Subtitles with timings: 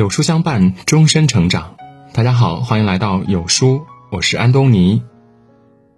[0.00, 1.76] 有书相伴，终身成长。
[2.14, 5.02] 大家好，欢迎来到有书，我是安东尼。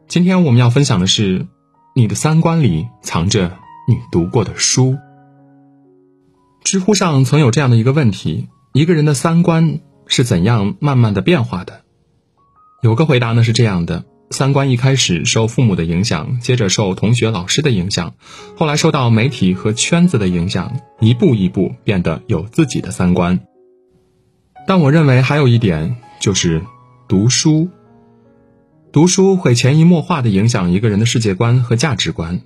[0.09, 1.47] 今天我们要分享的是，
[1.95, 4.97] 你的三观里藏着你读过的书。
[6.65, 9.79] 知乎上曾有这样的一个问题：一个人的三观
[10.09, 11.83] 是怎样慢慢的变化的？
[12.83, 14.05] 有个回答呢是这样的。
[14.33, 18.15] 三观一开始受父母的影响，接着受同学、老师的影响，
[18.57, 23.39] 后来受到媒体和圈子的影响，一步一步变得有自己的三观。
[24.67, 26.63] 但我认为还有一点就是
[27.09, 27.69] 读书，
[28.93, 32.41] 读书会潜移默化的影响一个人的世界观和价值观。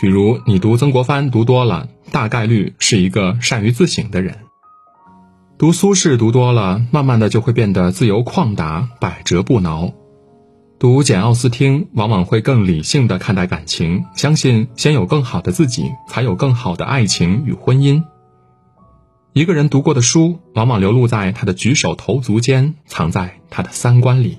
[0.00, 4.34] 比如你读曾国藩读多了，大概率是一个善于自省的人；
[5.56, 9.92] 读苏轼读多了，慢慢的就会变得自由旷达，百折不挠。
[10.80, 18.02] 读简奥斯汀，往往会更理性的看待感情，相信先有更好的自己，才有更好的爱情与婚姻。
[19.34, 24.36] 一个人读过的书，往往流露在他的举手投足间，藏在他的三观里。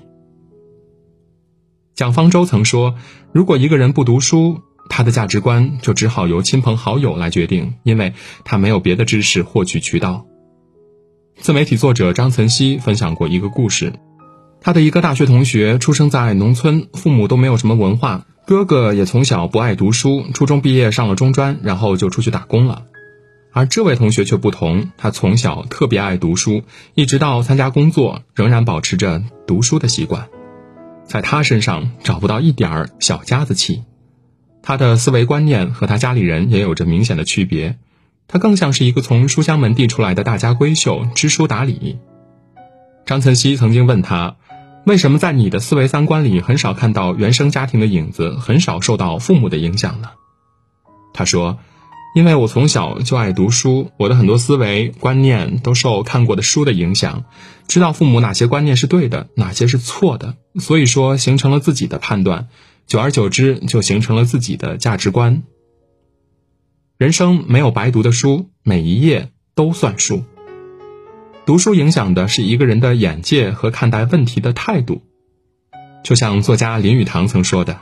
[1.96, 2.94] 蒋方舟曾说
[3.34, 8.12] ：“如果一个人不读书，他的价值观就只好由亲朋好友来决定，因为
[8.44, 10.26] 他没有别的知识获取渠道。”
[11.40, 13.94] 自媒体作者张岑曦分享过一个故事。
[14.60, 22.84] 他的一个大学同学出生在农村，父母都没有什么文化，哥哥也从小不爱读书，初中毕业上了中专，然后就出去打工了。
[23.54, 30.28] 而这位同学却不同，他从小特别爱读书，一直到参加工作，仍然保持着读书的习惯。
[31.04, 33.84] 在他身上找不到一点儿小家子气，
[34.60, 37.78] 他的思维观念和他家里人也有着明显的区别，
[38.26, 41.98] 他更像是一个从书香门第出来的大家闺秀，知书达理。
[43.06, 44.36] 张岑曦曾经问他。
[44.86, 50.10] 为什么在你的思维三观里很少看到原生家庭的影子，很少受到父母的影响呢？
[51.14, 51.58] 他说
[52.14, 57.24] ：“因为我从小就爱读书，我的很多思维观念都受看过的书的影响，
[57.66, 62.46] 知道父母哪些观念是对的，哪些是错的，所以说形成了自己的判断，
[62.86, 65.42] 久而久之就形成了自己的价值观。
[66.98, 70.22] 人生没有白读的书，每一页都算数。”
[71.44, 75.02] 读书影响的是一个人的眼界和看待问题的态度，
[76.04, 77.80] 就像作家林语堂曾说的：“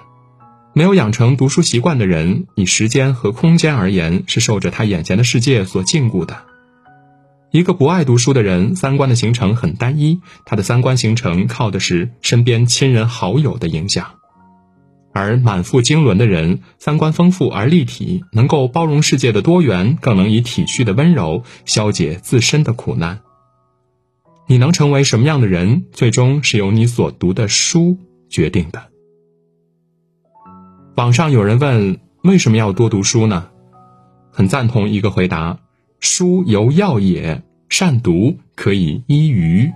[0.74, 6.44] 没有养成读书习惯的人，以时间和空间而言，是受着他眼前的世界所禁锢的。
[7.50, 14.04] 一个不爱读书的人，三观的形成很单一，他的三观形成靠的是身边亲人好友的影响；
[15.12, 23.20] 而满腹经纶的人，三观丰富而立体，能够包容世界的多元，更能以体恤的温柔消解自身的苦难。”
[24.48, 27.98] 你能成为什么样的人，最终是由你所读的书
[28.30, 28.91] 决定的。
[30.94, 33.48] 网上有人问为什么要多读书呢？
[34.30, 35.58] 很赞同一个回答：
[36.00, 39.72] 书犹药也，善读可以医愚。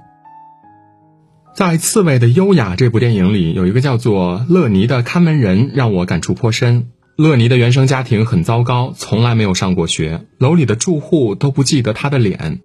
[1.55, 6.91] 在《刺猬的优雅》这部电影里，有一个叫做乐尼的看门人，让我感触颇深。
[7.17, 12.61] 乐尼的原生家庭很糟糕，从来没有上过学，楼里的住户都不记得他的脸。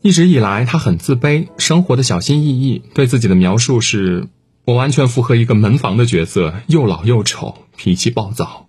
[0.00, 2.82] 一直以来，他很自卑，生活的小心翼翼。
[2.94, 4.28] 对自己的描述是：
[4.64, 8.68] 我完全符合一个门房的角色，又老又丑，脾气暴躁。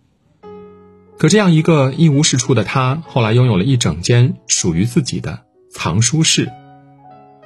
[1.19, 6.49] 可这样一个一无是处的他，后来拥有了一整间属于自己的藏书室。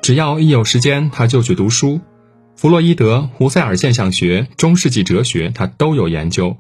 [0.02, 2.00] 只要一有时间，他就去读书。
[2.56, 6.56] 弗洛伊德、胡塞尔现象学、中世纪哲学，他都有研究。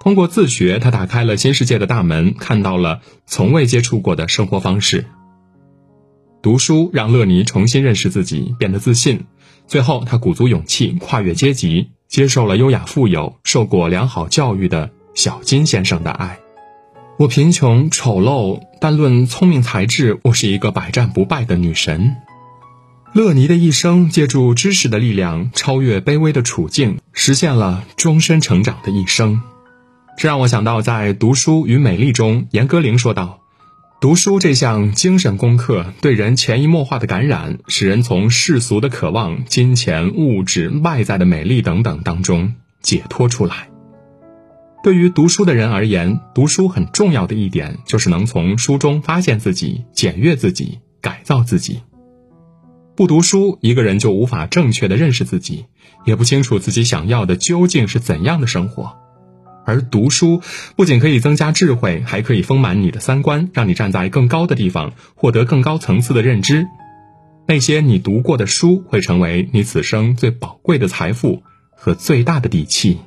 [0.00, 5.06] 通过自学，他打开了新世界的大门，看到了从未接触过的生活方式。
[6.42, 9.24] 读书让乐尼重新认识自己，变得自信。
[9.66, 16.38] 最后，他鼓足勇气跨越阶级，接受了优雅、富有、受过良好教育的小金先生的爱。
[17.18, 22.16] 我贫穷、丑陋，但论聪明才智，我是一个百战不败的女神。
[23.12, 29.40] 乐尼的一生借助知识的力量，超越卑微的处境，实现了终身成长的一生。
[30.18, 33.43] 这让我想到，在《读书与美丽》中，严歌苓说道。
[34.04, 42.52] 读书这项精神功课对人潜移默化的感染，使人从世俗的渴望、金钱、物质、外在的美丽等等当中
[42.82, 43.70] 解脱出来。
[44.82, 51.80] 对于读书的人而言，读书很重要的一点就是能从书中发现自己、检阅自己、改造自己。
[52.94, 55.64] 不读书，一个人就无法正确的认识自己，
[56.04, 58.98] 也不清楚自己想要的究竟是怎样的生活。
[59.64, 60.40] 而读书
[60.76, 66.66] 不仅可以增加智慧，还可以丰满你的三观，让你站在更高的地方，获得更高层次的认知。
[67.46, 71.42] 那些你读过的书，会成为你此生最宝贵的财富
[71.76, 72.98] 和最大的底气。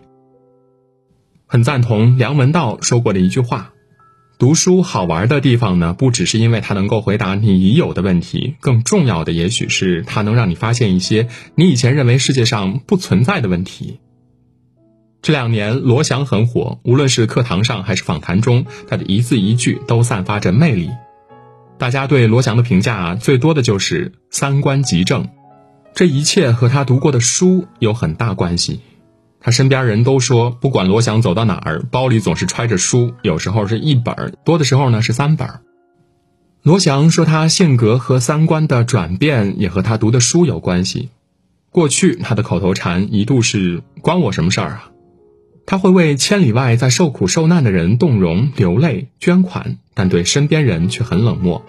[1.47, 3.73] 很赞同梁文道说过的一句话
[4.37, 13.99] ：“读书好玩的地方呢，不只是因为它能够回答你已有的问题，更重要的也许是它能让你发现一些你以前认为世界上不存在的问题。
[15.27, 20.89] 这两年，罗翔很火，无论是课堂上还是访谈中，他的一字一句都散发着魅力。
[21.77, 25.27] 大家对罗翔的评价最多的就是三观极正，
[25.93, 28.79] 这一切和他读过的书有很大关系。
[29.41, 35.45] 他身边人都说，不管罗翔走到哪儿，包里总是揣着书，有时候是一本，多的时候呢是三本。
[36.63, 41.09] 罗翔说，他性格和三观的转变也和他读的书有关系。
[41.69, 44.91] 过去他的口头禅一度是“关我什么事儿啊”，
[45.69, 51.65] 他会为千里外在受苦受难的人动容流泪捐款，但对身边人却很冷漠。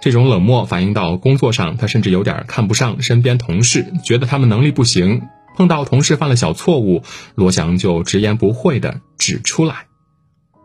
[0.00, 5.22] 这种冷漠反映到工作上，他甚至有点看不上身边同事，觉得他们能力不行。
[5.56, 7.02] 碰到同事犯了小错误，
[7.34, 9.86] 罗翔就直言不讳地指出来。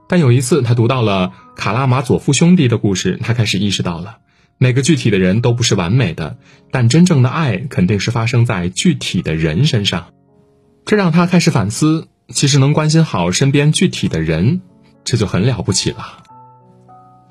[0.07, 4.17] 但有一次，他读到了卡拉马佐夫兄弟的故事，他开始意识到了，
[4.59, 6.37] 每个具体的人都不是完美的，
[6.71, 10.09] 但真正的爱肯定是发生在具体的人身上。
[10.85, 14.61] 这让他开始反思，其实能关心好身边具体的人，
[15.03, 16.23] 这就很了不起了。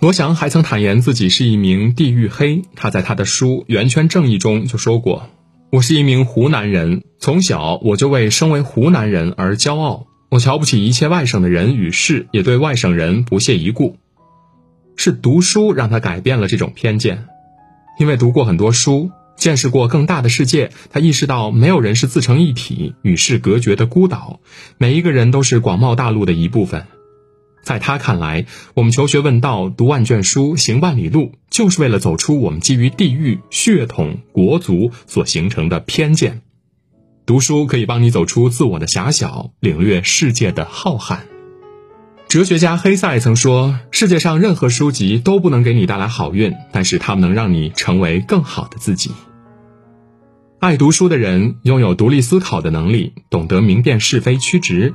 [0.00, 5.28] 罗翔还曾坦言自己是一名地域黑，他在他的书《圆圈正义》中就说过。
[5.70, 10.06] 我是一名湖南人，从小我就为身为湖南人而骄傲。
[10.30, 13.96] 我瞧不起一切外省的人与事，也对外省人不屑一顾。
[14.96, 17.26] 是读书让他改变了这种偏见，
[17.98, 24.40] 因为读过很多书，见识过更大的世界，他意识到没有人是自成一体、与世隔绝的孤岛，
[24.76, 26.86] 每一个人都是广袤大陆的一部分。
[27.62, 36.42] 在他看来，我们求学问道、读万卷书、行万里路，就是为了走出我们基于地域、血统、国族所形成的偏见。
[37.26, 41.18] 读书可以帮你走出自我的狭小，领略世界的浩瀚。
[42.28, 49.10] 哲学家黑塞曾说：“世界上任何书籍都不能给你带来好运，但是它们能让你成为更好的自己。”
[50.60, 54.92] 爱读书的人拥有独立思考的能力，懂得明辨是非曲直。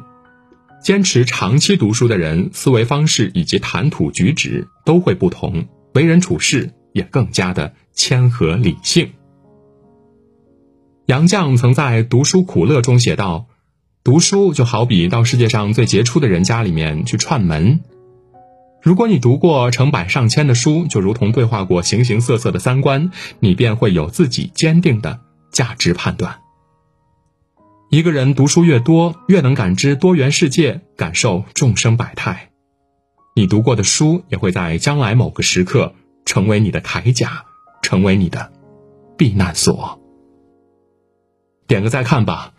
[0.84, 5.66] 坚持长期读书的人，思维方式以及谈吐举止都会不同，
[5.96, 9.10] 为人处事也更加的谦和理性。
[11.08, 13.48] 杨绛曾在《读书苦乐》中写道
[14.04, 17.80] ：“读书就好比到世界上最杰出的人家里面去串门。
[18.82, 25.22] 如果你读过成百上千的书，就如同对话过形形色色的三观，你便会有自己坚定的
[25.54, 26.42] 价值判断。”
[27.90, 32.50] 一个人读书越多，越能感知多元世界，感受众生百态。
[33.38, 35.94] 你读过的书，也会在将来某个时刻
[36.26, 37.46] 成为你的铠甲，
[37.82, 38.52] 成为你的
[39.18, 40.02] 避难所。
[41.68, 42.52] 点个再看吧，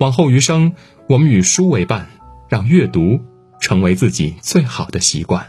[0.00, 0.72] 往后余生，
[1.10, 2.08] 我们与书为伴，
[2.48, 3.20] 让阅读
[3.60, 5.48] 成为自己最好的习惯。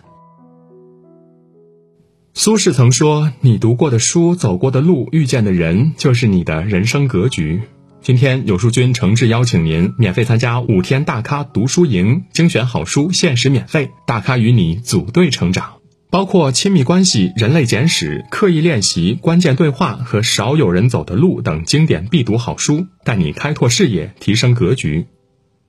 [2.33, 7.61] 苏轼曾说：“你读过的书，走过的路，遇见的人，就是你的人生格局。”
[8.03, 15.75] 今天有书君诚挚邀请您免费参加五天大咖读书营，精选好书限时免费，大咖与你组队成长，
[16.11, 25.07] 包括亲密关系、人类简史、刻意练习、关键对话和少有人走的路等经典必读好书，带你开拓视野，提升格局。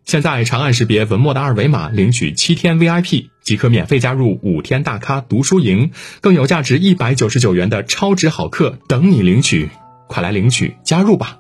[0.05, 9.71] 现在长按识别文末的二维码领取七天 VIP，即可免费加入五天大咖读书营，更有价值一百九十九元的超值好课等你领取，
[10.09, 11.39] 快来领取加入吧！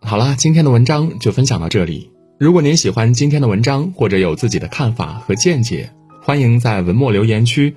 [0.00, 2.10] 好了，今天的文章就分享到这里。
[2.38, 5.92] 如果您喜欢今天的文章，或者有自己的看法和见解，
[6.22, 7.76] 欢迎在文末留言区